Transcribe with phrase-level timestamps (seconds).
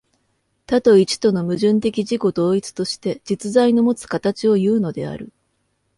[0.65, 5.31] 多と一との矛盾的自己同一として、実在のもつ形をいうのである。